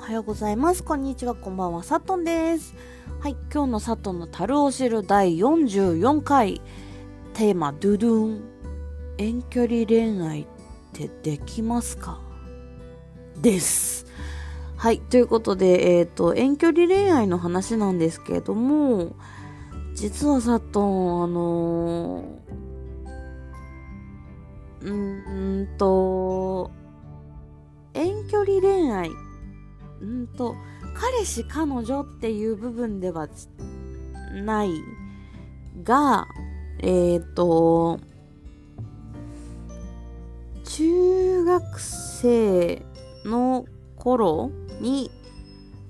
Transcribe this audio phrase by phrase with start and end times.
[0.00, 0.82] おはようございます。
[0.82, 1.34] こんにちは。
[1.34, 1.82] こんばんは。
[1.82, 2.74] サトンです。
[3.20, 3.36] はい。
[3.52, 6.62] 今日のサトンの樽を知る第44回。
[7.34, 8.40] テーマ、ドゥドゥン。
[9.18, 10.46] 遠距離恋愛っ
[10.94, 12.18] てできますか？
[13.42, 14.06] です。
[14.74, 15.00] はい。
[15.00, 19.14] ということで、えっ、ー、と、遠距離恋愛の話なんですけれども、
[19.94, 26.70] 実はサトン、あのー、うんと、
[27.92, 29.10] 遠距離恋愛
[30.00, 30.56] うんと
[30.94, 33.28] 彼氏彼女っていう部分では
[34.44, 34.70] ない
[35.82, 36.26] が
[36.78, 38.00] えっ、ー、と
[40.64, 42.82] 中学生
[43.24, 44.50] の頃
[44.80, 45.10] に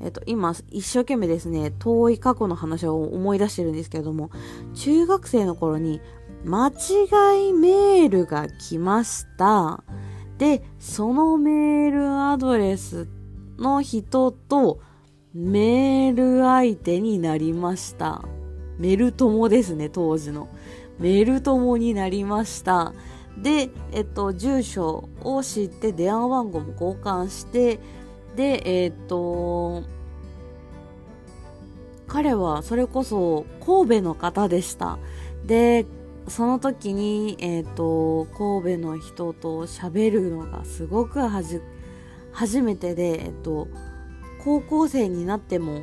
[0.02, 4.30] えっと、今、一生懸命ですね、遠い過去の話を思い出してるんですけれども、
[4.74, 6.00] 中学生の頃に、
[6.44, 9.84] 間違いメールが来ました。
[10.38, 13.04] で、そのメールアドレスっ
[13.60, 14.80] の人と
[15.34, 18.22] メール相手になりました。
[18.78, 20.48] メル友ですね、当時の。
[20.98, 22.92] メル友になりました。
[23.38, 27.78] で、えっと、住所を知って電話番号も交換して、
[28.34, 29.84] で、えっと、
[32.06, 34.98] 彼はそれこそ神戸の方でした。
[35.44, 35.86] で、
[36.28, 41.60] その時に、えっ、と、神戸の人と喋るのがすごくはじ、
[42.32, 43.68] 初めてで、えっと、
[44.44, 45.82] 高校生になっても、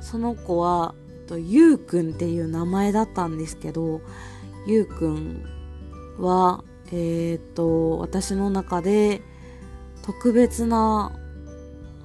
[0.00, 4.00] その子は、えっと、ゆうくんっていう名前だったんですけど、
[4.66, 5.44] ゆうくん
[6.18, 9.22] は、えっと、私の中で
[10.02, 11.12] 特別な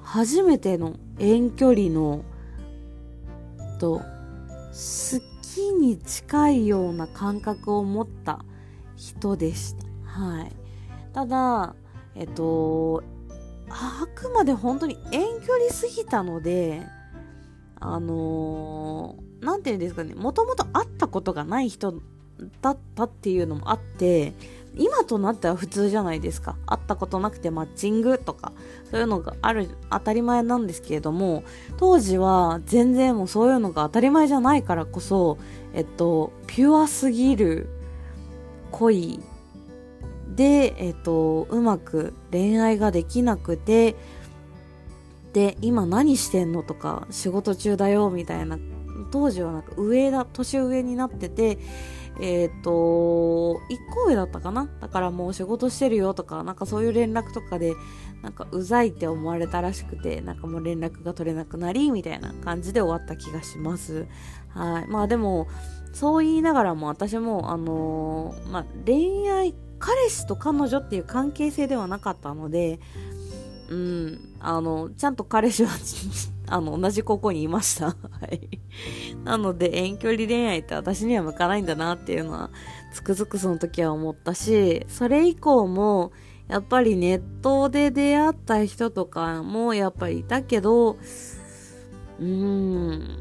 [0.02, 2.24] 初めての遠距離の
[3.78, 8.44] と好きに近いような感覚を持った
[8.96, 9.86] 人でした。
[10.20, 10.52] はい。
[11.12, 11.74] ただ、
[12.14, 13.02] えっと、
[13.76, 16.86] あくまで本当に遠距離すぎたので、
[17.80, 22.00] あのー、なんて言うんですかね、もともと会ったことがない人
[22.62, 24.32] だったっていうのもあって、
[24.76, 26.56] 今となっては普通じゃないですか。
[26.66, 28.52] 会ったことなくてマッチングとか、
[28.90, 31.42] そういうのがある、当たり前なんですけれども、
[31.76, 35.38] 当時は全然もうそういうのが当たり前じゃないからこそ、
[35.74, 37.68] えっと、ピュアすぎる
[38.70, 39.20] 恋
[40.28, 43.96] で、えっと、うまく恋愛ができなくて、
[45.32, 48.58] で、今何してんのとか、仕事中だよ、みたいな、
[49.10, 51.58] 当時はなんか上だ、年上になってて、
[52.20, 53.58] えっ、ー、と、1
[53.92, 54.68] 個上だったかな？
[54.80, 57.74] だからもう仕事してるよとか、なんかそういう連絡とかで、
[58.22, 64.06] なんかうざいって思われたらしくて、なんかもう連絡が取れなくなり、みたいな感じで終わった気がします。
[64.48, 64.86] はい。
[64.86, 65.48] まあでも、
[65.92, 72.80] そう言いながらも私も、あのー、まあ恋愛、彼氏と彼女っていう関係性ではなかったので、
[73.68, 75.72] うん、あの、ちゃんと彼氏は
[76.46, 77.88] あの、同じ高校にいました。
[77.88, 77.94] は
[78.30, 78.48] い。
[79.24, 82.50] なので、遠距離恋愛って私には向かないんだなっていうのは、
[82.94, 86.12] つくづくその時は思ったし、それ以降も、
[86.48, 93.18] やっぱりネットで出会った人とかもやっぱりいたけど、うーん、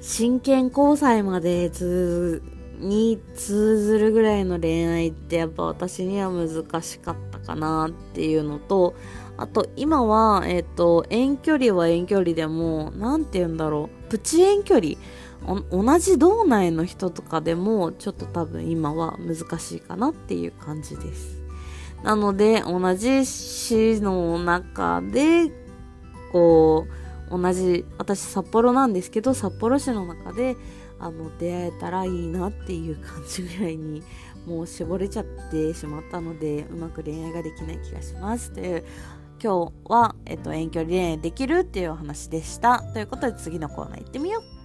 [0.00, 1.70] 真剣交際まで
[2.78, 8.94] に通ずるぐらいの恋愛ってやっぱ私には難しかったかなっていうのと、
[9.38, 14.94] あと、今は、えっ、ー、と、遠距離は遠距離でも、なんて言うんだろう、プチ遠距離。
[15.70, 21.42] 同じ道内の人とかでも、ちょっと多分今は難しいかなっていう感じです。
[22.02, 25.52] なので、同じ市の中で、
[26.32, 26.86] こ
[27.30, 30.56] う、同じ、私札幌なんですけど、札幌市の中で、
[30.98, 34.02] あの、出会えたらいいなっていう感じぐらいに、
[34.46, 38.52] もう絞れちゃってしまったので、うまく恋愛ができない気がします。
[38.52, 38.84] という
[39.42, 42.80] 今日は、えっと、遠距離恋愛できるっていうお話でした。
[42.92, 44.55] ということで次のコーナー行ってみよう。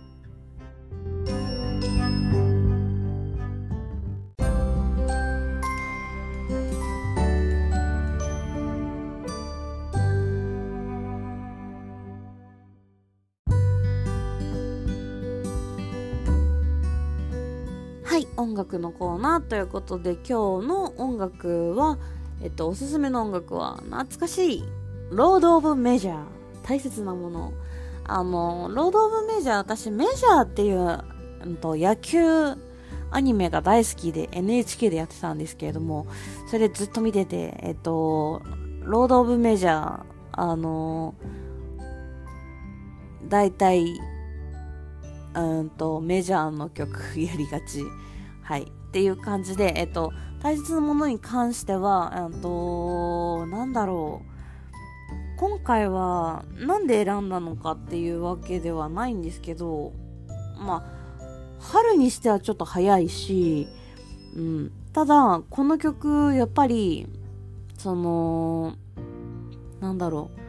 [18.42, 21.98] 音楽のコーナーということで今日の音楽は
[22.44, 24.64] えっと、おすすめの音楽は、懐かしい、
[25.12, 26.24] ロード・オブ・メジャー。
[26.64, 27.54] 大切なもの。
[28.04, 31.04] あの、ロード・オブ・メジャー、私、メジャーっていう、
[31.46, 32.26] うんと、野球
[33.12, 36.08] アニメが大好きで NHK でやってたんですけれども、
[36.50, 38.42] それずっと見てて、えっと、
[38.82, 41.14] ロード・オブ・メジャー、あの、
[43.30, 44.00] 大体、
[45.36, 47.84] うんと、メジャーの曲やりがち。
[48.52, 48.64] はい。
[48.64, 50.12] っていう感じで、えっと、
[50.44, 55.38] 大切なものに関しては、えっと、なんだろう。
[55.38, 59.92] 今回はなんで選んだのかっていうわけではないんですけど
[60.60, 61.24] まあ
[61.60, 63.68] 春にしてはちょっと早いし、
[64.36, 67.08] うん、ただこの曲やっぱり
[67.80, 68.76] その
[69.80, 70.41] なんだろう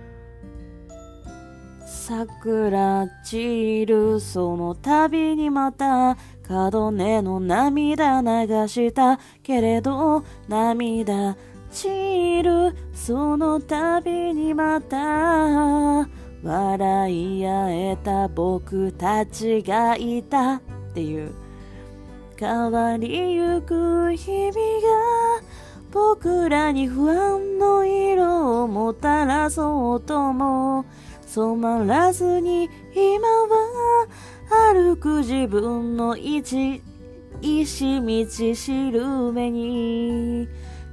[2.05, 11.37] 桜散るその度にまた角根の涙流したけれど涙
[11.71, 16.09] 散るその度にまた
[16.43, 20.61] 笑い合えた僕たちがいたっ
[20.95, 21.33] ていう。
[22.37, 30.87] 変わりゆく日々が僕らに不安の色をもたらそうとも
[31.27, 34.07] 染まらずに今は
[34.75, 36.83] 歩く自分の位置
[37.43, 40.49] 石道しる目に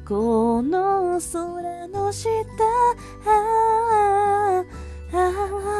[0.05, 2.29] この空の下
[3.25, 4.65] あ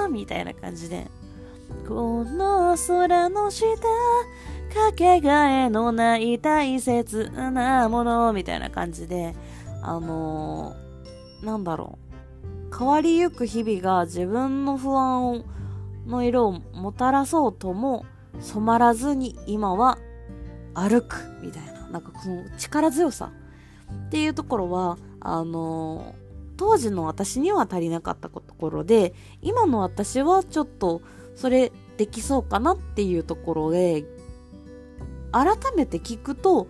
[0.06, 1.07] あみたいな感じで
[1.88, 3.66] この空の下
[4.69, 9.36] かけがえのない大切なものみたいな感じで
[9.81, 11.98] あのー、なんだろ
[12.71, 12.77] う。
[12.77, 15.44] 変わりゆく日々が自分の不安
[16.06, 18.06] の色をもたらそうとも
[18.39, 19.98] 染まらずに今は
[20.75, 23.31] 歩くみたいななんかこの力強さ
[24.07, 26.16] っていうところは、あの
[26.57, 31.01] 当時の私には足りなかったところで、今の私はちょっと
[31.36, 34.06] それできそうかなっていうところで、
[35.31, 36.68] 改めて聞くと、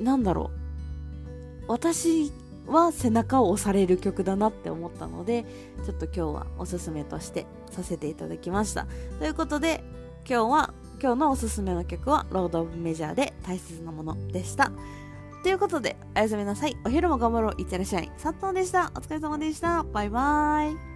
[0.00, 1.64] なんだろう。
[1.68, 2.32] 私
[2.66, 5.44] は背中を押される曲だなって思ったので、
[5.84, 8.86] ちょっと今日はおすすめとしてさせていただきました。
[9.18, 9.84] ということで、
[10.28, 14.72] 今日は、今日のおすすめの曲は、ロード・オブ・メジャーで大切なものでした。
[15.42, 16.76] ということで、おやすみなさい。
[16.86, 17.54] お昼も頑張ろう。
[17.60, 18.10] いってらっしゃい。
[18.16, 18.90] さっとんでした。
[18.94, 19.82] お疲れ様でした。
[19.82, 20.93] バイバーイ。